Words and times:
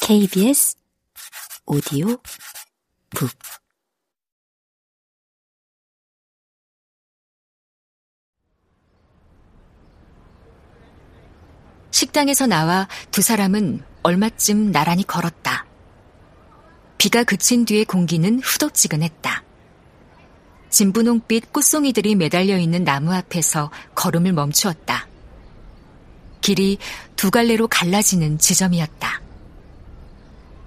KBS 0.00 0.76
오디오 1.66 2.16
북 3.10 3.30
식당에서 11.90 12.46
나와 12.46 12.88
두 13.10 13.22
사람은 13.22 13.82
얼마쯤 14.02 14.72
나란히 14.72 15.04
걸었다. 15.04 15.66
비가 16.98 17.22
그친 17.24 17.64
뒤의 17.64 17.84
공기는 17.84 18.40
후덥지근했다. 18.40 19.44
진분홍빛 20.70 21.52
꽃송이들이 21.52 22.14
매달려 22.14 22.58
있는 22.58 22.84
나무 22.84 23.12
앞에서 23.12 23.70
걸음을 23.94 24.32
멈추었다. 24.32 25.06
길이 26.40 26.78
두 27.14 27.30
갈래로 27.30 27.68
갈라지는 27.68 28.38
지점이었다. 28.38 29.11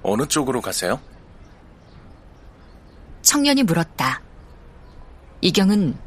어느 0.08 0.28
쪽으로 0.28 0.62
가세요? 0.62 1.00
청년이 3.24 3.64
물었다. 3.64 4.22
이경은 5.42 5.98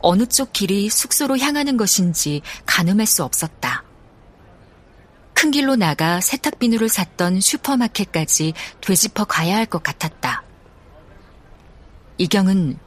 어느 0.00 0.26
쪽 0.26 0.52
길이 0.52 0.88
숙소로 0.90 1.38
향하는 1.38 1.76
것인지 1.76 2.42
가늠할 2.66 3.06
수 3.06 3.22
없었다. 3.22 3.84
큰 5.34 5.50
길로 5.50 5.76
나가 5.76 6.20
세탁 6.20 6.58
비누를 6.58 6.88
샀던 6.88 7.40
슈퍼마켓까지 7.40 8.54
되짚어 8.80 9.24
가야 9.24 9.56
할 9.56 9.66
것 9.66 9.82
같았다. 9.82 10.42
이경은 12.18 12.78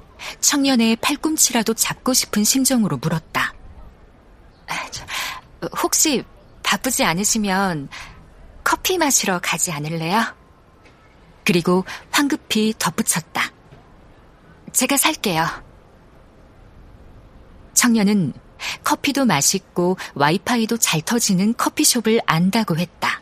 청년의 0.41 0.97
팔꿈치라도 0.97 1.73
잡고 1.73 2.13
싶은 2.13 2.43
심정으로 2.43 2.97
물었다. 2.97 3.53
혹시 5.81 6.23
바쁘지 6.63 7.03
않으시면 7.03 7.89
커피 8.63 8.97
마시러 8.97 9.39
가지 9.41 9.71
않을래요? 9.71 10.35
그리고 11.47 11.85
황급히 12.11 12.73
덧붙였다. 12.77 13.53
제가 14.73 14.97
살게요. 14.97 15.47
청년은 17.73 18.33
커피도 18.83 19.23
맛있고 19.23 19.95
와이파이도 20.15 20.75
잘 20.75 21.01
터지는 21.01 21.55
커피숍을 21.55 22.19
안다고 22.25 22.77
했다. 22.77 23.21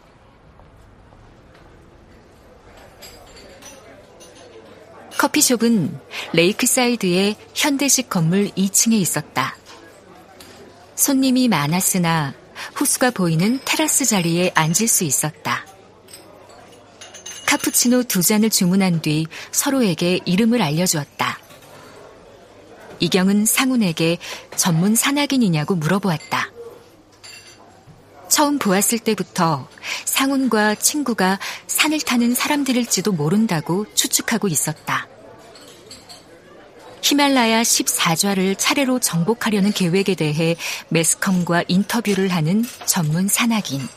커피숍은 5.19 5.99
레이크사이드의 6.33 7.35
현대식 7.53 8.09
건물 8.09 8.49
2층에 8.49 8.93
있었다. 8.93 9.55
손님이 10.95 11.47
많았으나 11.47 12.33
호수가 12.79 13.11
보이는 13.11 13.59
테라스 13.65 14.05
자리에 14.05 14.51
앉을 14.55 14.87
수 14.87 15.03
있었다. 15.03 15.64
카푸치노 17.75 18.03
두 18.03 18.21
잔을 18.21 18.49
주문한 18.49 19.01
뒤 19.01 19.27
서로에게 19.51 20.21
이름을 20.25 20.61
알려주었다. 20.61 21.39
이경은 22.99 23.45
상훈에게 23.45 24.17
전문 24.55 24.95
산악인이냐고 24.95 25.75
물어보았다. 25.75 26.51
처음 28.29 28.57
보았을 28.57 28.99
때부터 28.99 29.67
상훈과 30.05 30.75
친구가 30.75 31.39
산을 31.67 31.99
타는 31.99 32.33
사람들일지도 32.33 33.11
모른다고 33.11 33.85
추측하고 33.93 34.47
있었다. 34.47 35.07
히말라야 37.01 37.61
14좌를 37.61 38.57
차례로 38.57 38.99
정복하려는 38.99 39.71
계획에 39.71 40.15
대해 40.15 40.55
매스컴과 40.89 41.65
인터뷰를 41.67 42.29
하는 42.29 42.65
전문 42.87 43.27
산악인. 43.27 43.87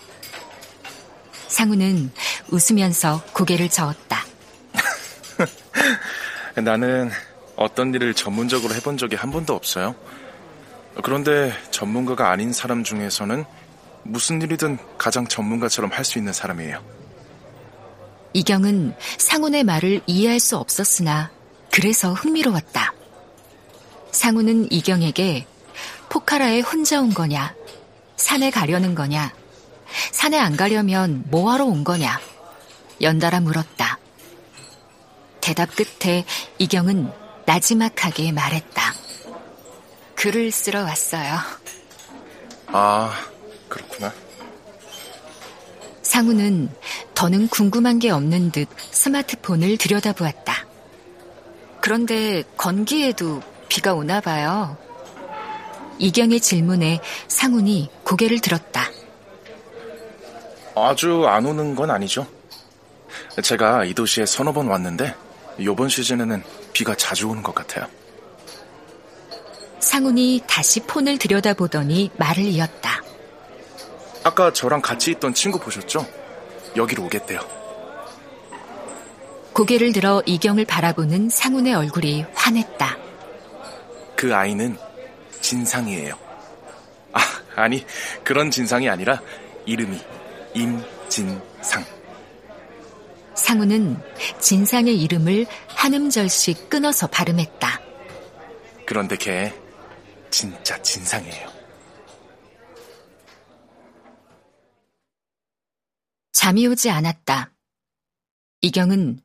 상우는 1.48 2.12
웃으면서 2.50 3.22
고개를 3.32 3.68
저었다. 3.68 4.24
나는 6.62 7.10
어떤 7.56 7.94
일을 7.94 8.14
전문적으로 8.14 8.74
해본 8.74 8.96
적이 8.96 9.16
한 9.16 9.30
번도 9.30 9.54
없어요. 9.54 9.94
그런데 11.02 11.52
전문가가 11.70 12.30
아닌 12.30 12.52
사람 12.52 12.82
중에서는 12.84 13.44
무슨 14.04 14.42
일이든 14.42 14.78
가장 14.96 15.26
전문가처럼 15.26 15.90
할 15.92 16.04
수 16.04 16.18
있는 16.18 16.32
사람이에요. 16.32 16.82
이경은 18.32 18.94
상훈의 19.18 19.64
말을 19.64 20.00
이해할 20.06 20.38
수 20.40 20.56
없었으나 20.56 21.30
그래서 21.72 22.12
흥미로웠다. 22.12 22.92
상우는 24.10 24.72
이경에게 24.72 25.46
포카라에 26.08 26.60
혼자 26.60 27.00
온 27.00 27.12
거냐, 27.12 27.54
산에 28.16 28.50
가려는 28.50 28.94
거냐, 28.94 29.32
산에 30.12 30.38
안 30.38 30.56
가려면 30.56 31.24
뭐하러 31.28 31.64
온 31.66 31.84
거냐, 31.84 32.20
연달아 33.00 33.40
물었다. 33.40 33.98
대답 35.40 35.70
끝에 35.74 36.24
이경은 36.58 37.10
나지막하게 37.46 38.32
말했다. 38.32 38.94
글을 40.14 40.50
쓰러 40.50 40.82
왔어요. 40.82 41.38
아, 42.66 43.12
그렇구나. 43.68 44.12
상우는 46.02 46.70
더는 47.14 47.48
궁금한 47.48 47.98
게 47.98 48.10
없는 48.10 48.50
듯 48.50 48.68
스마트폰을 48.90 49.76
들여다보았다. 49.76 50.66
그런데 51.80 52.42
건기에도 52.56 53.40
비가 53.68 53.94
오나 53.94 54.20
봐요. 54.20 54.76
이경의 55.98 56.40
질문에 56.40 57.00
상훈이 57.28 57.90
고개를 58.04 58.40
들었다. 58.40 58.84
아주 60.74 61.26
안 61.26 61.44
오는 61.46 61.74
건 61.74 61.90
아니죠. 61.90 62.26
제가 63.42 63.84
이 63.84 63.94
도시에 63.94 64.26
서너 64.26 64.52
번 64.52 64.68
왔는데 64.68 65.14
이번 65.58 65.88
시즌에는 65.88 66.42
비가 66.72 66.94
자주 66.94 67.28
오는 67.28 67.42
것 67.42 67.54
같아요. 67.54 67.86
상훈이 69.80 70.42
다시 70.46 70.80
폰을 70.80 71.18
들여다보더니 71.18 72.10
말을 72.16 72.44
이었다. 72.44 73.02
아까 74.24 74.52
저랑 74.52 74.82
같이 74.82 75.12
있던 75.12 75.34
친구 75.34 75.58
보셨죠? 75.58 76.06
여기로 76.76 77.04
오겠대요. 77.04 77.40
고개를 79.52 79.92
들어 79.92 80.22
이경을 80.26 80.64
바라보는 80.66 81.30
상훈의 81.30 81.74
얼굴이 81.74 82.24
환했다. 82.34 82.96
그 84.14 84.34
아이는 84.34 84.76
진상이에요. 85.40 86.14
아, 87.12 87.20
아니, 87.56 87.84
그런 88.22 88.50
진상이 88.50 88.88
아니라 88.88 89.20
이름이 89.66 89.98
임진상. 90.54 91.84
상우는 93.48 93.96
진상의 94.42 95.00
이름을 95.00 95.46
한음절씩 95.68 96.68
끊어서 96.68 97.06
발음했다. 97.06 97.80
그런데 98.84 99.16
걔 99.16 99.54
진짜 100.28 100.80
진상이에요. 100.82 101.48
잠이 106.32 106.66
오지 106.66 106.90
않았다. 106.90 107.50
이경은 108.60 109.22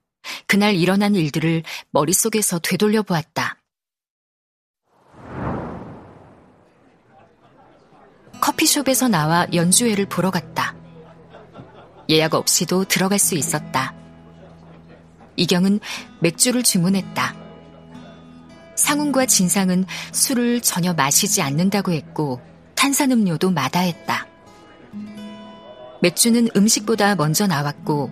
그날 0.48 0.76
일어난 0.76 1.16
일들을 1.16 1.64
머릿속에서 1.92 2.60
되돌려 2.60 3.02
보았다. 3.02 3.62
커피숍에서 8.40 9.10
나와 9.10 9.48
연주회를 9.54 10.06
보러 10.06 10.32
갔다. 10.32 10.78
예약 12.10 12.36
없이도 12.36 12.86
들어갈 12.86 13.20
수 13.20 13.36
있었다. 13.36 14.02
이경은 15.36 15.80
맥주를 16.20 16.64
주문했다. 16.64 17.36
상훈과 18.76 19.26
진상은 19.26 19.86
술을 20.12 20.62
전혀 20.62 20.94
마시지 20.94 21.42
않는다고 21.42 21.92
했고 21.92 22.42
탄산음료도 22.76 23.52
마다했다. 23.52 24.28
맥주는 26.02 26.50
음식보다 26.56 27.16
먼저 27.16 27.48
나왔고 27.48 28.12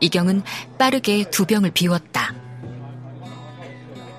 이경은 0.00 0.42
빠르게 0.78 1.24
두 1.30 1.44
병을 1.44 1.72
비웠다. 1.72 2.34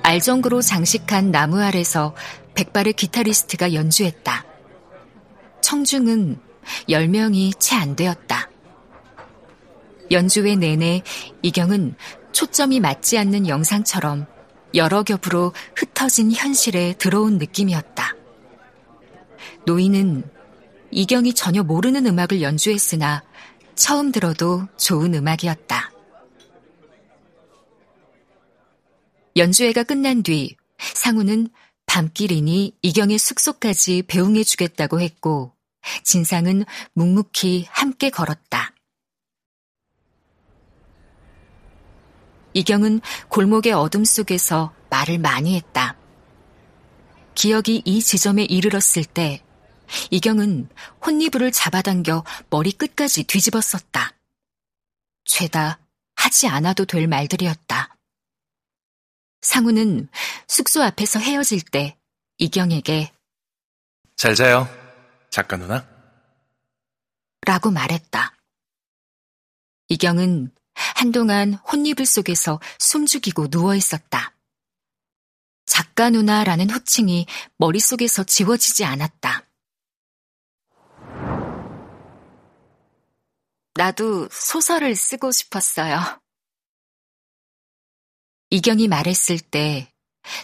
알정구로 0.03 0.61
장식한 0.61 1.31
나무 1.31 1.61
아래서 1.61 2.13
백발의 2.55 2.93
기타리스트가 2.93 3.73
연주했다. 3.73 4.45
청중은 5.61 6.39
10명이 6.89 7.59
채 7.59 7.75
안 7.75 7.95
되었다. 7.95 8.49
연주회 10.11 10.55
내내 10.55 11.01
이경은 11.41 11.95
초점이 12.33 12.79
맞지 12.79 13.17
않는 13.17 13.47
영상처럼 13.47 14.25
여러 14.75 15.03
겹으로 15.03 15.53
흩어진 15.75 16.31
현실에 16.31 16.93
들어온 16.97 17.37
느낌이었다. 17.37 18.15
노인은 19.65 20.23
이경이 20.91 21.33
전혀 21.33 21.63
모르는 21.63 22.05
음악을 22.05 22.41
연주했으나 22.41 23.23
처음 23.75 24.11
들어도 24.11 24.67
좋은 24.77 25.13
음악이었다. 25.13 25.91
연주회가 29.35 29.83
끝난 29.83 30.21
뒤 30.21 30.55
상우는 30.77 31.49
밤길이니 31.85 32.77
이경의 32.81 33.17
숙소까지 33.17 34.03
배웅해 34.07 34.43
주겠다고 34.43 35.01
했고 35.01 35.53
진상은 36.03 36.65
묵묵히 36.93 37.65
함께 37.69 38.09
걸었다. 38.09 38.73
이경은 42.53 43.01
골목의 43.29 43.73
어둠 43.73 44.05
속에서 44.05 44.73
말을 44.89 45.17
많이 45.17 45.55
했다. 45.55 45.95
기억이 47.35 47.81
이 47.85 48.01
지점에 48.01 48.43
이르렀을 48.43 49.03
때 49.05 49.43
이경은 50.11 50.69
혼니부를 51.05 51.51
잡아당겨 51.51 52.23
머리 52.49 52.71
끝까지 52.71 53.23
뒤집었었다. 53.23 54.13
죄다 55.25 55.79
하지 56.15 56.47
않아도 56.47 56.85
될 56.85 57.07
말들이었다. 57.07 57.95
상우는 59.41 60.07
숙소 60.47 60.81
앞에서 60.83 61.19
헤어질 61.19 61.61
때 61.61 61.97
이경에게 62.37 63.11
잘 64.15 64.35
자요, 64.35 64.67
작가 65.29 65.57
누나. 65.57 65.85
라고 67.45 67.71
말했다. 67.71 68.37
이경은 69.89 70.51
한동안 70.95 71.53
혼이불 71.53 72.05
속에서 72.05 72.59
숨죽이고 72.79 73.49
누워 73.49 73.75
있었다. 73.75 74.33
작가 75.65 76.09
누나라는 76.09 76.69
호칭이 76.69 77.25
머릿속에서 77.57 78.23
지워지지 78.23 78.85
않았다. 78.85 79.45
나도 83.75 84.29
소설을 84.31 84.95
쓰고 84.95 85.31
싶었어요. 85.31 85.99
이경이 88.51 88.87
말했을 88.87 89.39
때 89.39 89.91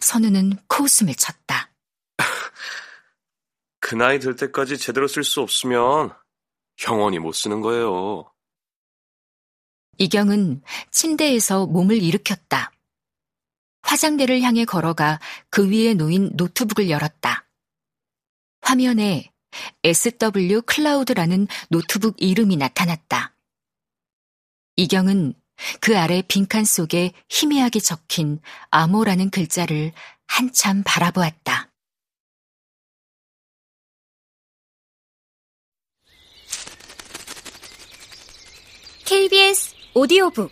선우는 0.01 0.57
코웃음을 0.67 1.13
쳤다. 1.15 1.71
그 3.79 3.95
나이 3.95 4.19
될 4.19 4.35
때까지 4.35 4.77
제대로 4.77 5.07
쓸 5.07 5.23
수 5.23 5.41
없으면 5.41 6.11
영원히 6.87 7.19
못 7.19 7.33
쓰는 7.33 7.61
거예요. 7.61 8.31
이경은 9.99 10.61
침대에서 10.91 11.67
몸을 11.67 12.01
일으켰다. 12.01 12.71
화장대를 13.81 14.41
향해 14.41 14.65
걸어가 14.65 15.19
그 15.49 15.69
위에 15.69 15.93
놓인 15.93 16.31
노트북을 16.35 16.89
열었다. 16.89 17.47
화면에 18.61 19.31
SW 19.83 20.61
Cloud라는 20.61 21.47
노트북 21.69 22.15
이름이 22.17 22.55
나타났다. 22.55 23.35
이경은 24.77 25.33
그 25.81 25.97
아래 25.97 26.21
빈칸 26.21 26.63
속에 26.63 27.11
희미하게 27.27 27.81
적힌 27.81 28.39
암호라는 28.69 29.29
글자를 29.31 29.91
한참 30.27 30.83
바라보았다. 30.85 31.69
오디오북 39.95 40.51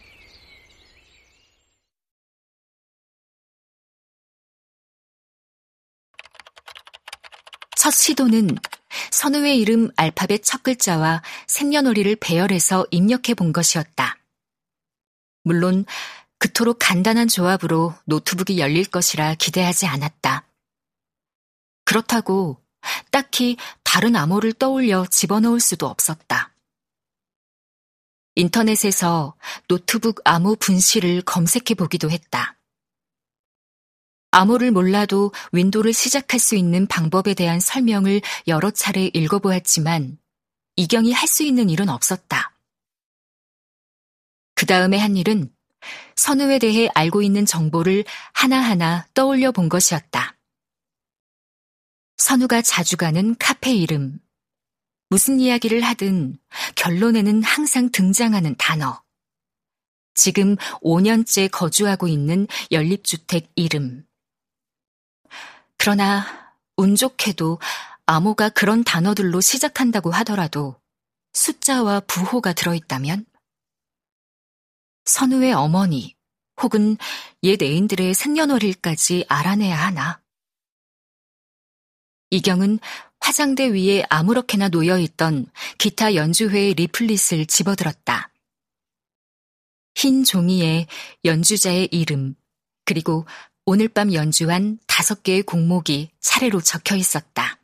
첫 7.76 7.92
시도는 7.92 8.58
선우의 9.12 9.60
이름 9.60 9.92
알파벳 9.96 10.44
첫 10.44 10.64
글자와 10.64 11.22
생년월일을 11.46 12.16
배열해서 12.16 12.88
입력해 12.90 13.36
본 13.36 13.54
것이었다. 13.54 14.18
물론 15.44 15.86
그토록 16.40 16.78
간단한 16.80 17.28
조합으로 17.28 17.94
노트북이 18.06 18.58
열릴 18.58 18.86
것이라 18.86 19.36
기대하지 19.36 19.86
않았다. 19.86 20.48
그렇다고 21.86 22.60
딱히 23.12 23.58
다른 23.84 24.16
암호를 24.16 24.54
떠올려 24.54 25.06
집어넣을 25.06 25.60
수도 25.60 25.86
없었다. 25.86 26.57
인터넷에서 28.38 29.36
노트북 29.68 30.22
암호 30.24 30.56
분실을 30.58 31.24
검색해 31.24 31.74
보기도 31.76 32.12
했다. 32.12 32.56
암호를 34.30 34.70
몰라도 34.70 35.32
윈도를 35.54 35.92
시작할 35.92 36.40
수 36.40 36.56
있는 36.56 36.86
방법에 36.86 37.34
대한 37.34 37.60
설명을 37.60 38.22
여러 38.48 38.70
차례 38.70 39.10
읽어보았지만 39.12 40.20
이경이 40.76 41.14
할 41.14 41.28
수 41.28 41.42
있는 41.42 41.72
일은 41.72 41.90
없었다. 41.90 42.56
그 44.54 44.68
다음에 44.68 44.98
한 44.98 45.18
일은 45.18 45.52
선우에 46.16 46.60
대해 46.60 46.90
알고 46.94 47.24
있는 47.24 47.44
정보를 47.44 48.06
하나하나 48.34 49.08
떠올려 49.16 49.52
본 49.52 49.68
것이었다. 49.68 50.38
선우가 52.18 52.62
자주 52.62 52.98
가는 52.98 53.36
카페 53.40 53.74
이름, 53.74 54.20
무슨 55.10 55.40
이야기를 55.40 55.82
하든 55.82 56.38
결론에는 56.76 57.44
항상 57.44 57.90
등장하는 57.92 58.56
단어. 58.58 59.04
지금 60.14 60.56
5년째 60.82 61.50
거주하고 61.52 62.08
있는 62.08 62.48
연립주택 62.72 63.52
이름. 63.56 64.06
그러나 65.78 66.26
운 66.76 66.96
좋게도 66.96 67.60
암호가 68.06 68.50
그런 68.50 68.84
단어들로 68.84 69.42
시작한다고 69.42 70.12
하더라도 70.12 70.80
숫자와 71.34 72.02
부호가 72.02 72.54
들어있다면? 72.54 73.26
선우의 75.06 75.54
어머니 75.54 76.16
혹은 76.62 76.98
옛 77.44 77.62
애인들의 77.62 78.14
생년월일까지 78.14 79.26
알아내야 79.30 79.78
하나? 79.78 80.22
이경은 82.30 82.80
화장대 83.28 83.74
위에 83.74 84.06
아무렇게나 84.10 84.70
놓여있던 84.70 85.48
기타 85.78 86.16
연주회의 86.16 86.74
리플릿을 86.76 87.46
집어들었다. 87.46 88.32
흰 89.96 90.24
종이에 90.24 90.88
연주자의 91.26 91.90
이름, 91.92 92.36
그리고 92.86 93.26
오늘 93.66 93.90
밤 93.90 94.14
연주한 94.14 94.80
다섯 94.88 95.24
개의 95.24 95.44
곡목이 95.44 96.10
차례로 96.22 96.62
적혀 96.62 96.96
있었다. 96.96 97.60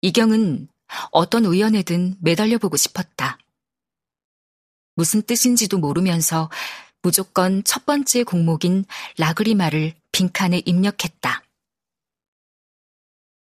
이경은 0.00 0.68
어떤 1.10 1.44
우연에든 1.44 2.18
매달려 2.20 2.58
보고 2.58 2.76
싶었다. 2.76 3.36
무슨 4.94 5.22
뜻인지도 5.22 5.78
모르면서 5.78 6.50
무조건 7.02 7.64
첫 7.64 7.84
번째 7.84 8.22
곡목인 8.22 8.84
라그리마를 9.18 9.94
빈칸에 10.12 10.62
입력했다. 10.64 11.45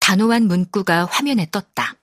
단호한 0.05 0.43
문구가 0.49 1.07
화면에 1.07 1.49
떴다. 1.51 1.95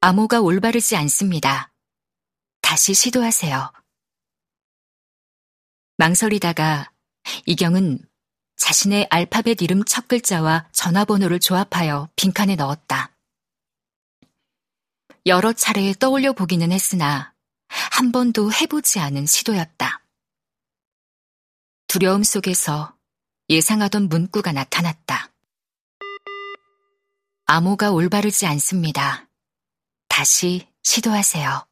암호가 0.00 0.42
올바르지 0.42 0.96
않습니다. 0.96 1.72
다시 2.60 2.92
시도하세요. 2.92 3.72
망설이다가 5.96 6.92
이경은 7.46 8.06
자신의 8.56 9.06
알파벳 9.08 9.62
이름 9.62 9.82
첫 9.82 10.08
글자와 10.08 10.68
전화번호를 10.72 11.40
조합하여 11.40 12.10
빈칸에 12.14 12.56
넣었다. 12.56 13.16
여러 15.24 15.54
차례 15.54 15.94
떠올려 15.94 16.34
보기는 16.34 16.70
했으나 16.70 17.32
한 17.68 18.12
번도 18.12 18.52
해보지 18.52 19.00
않은 19.00 19.24
시도였다. 19.24 20.04
두려움 21.86 22.22
속에서 22.22 22.93
예상하던 23.50 24.08
문구가 24.08 24.52
나타났다. 24.52 25.30
암호가 27.46 27.90
올바르지 27.90 28.46
않습니다. 28.46 29.28
다시 30.08 30.66
시도하세요. 30.82 31.62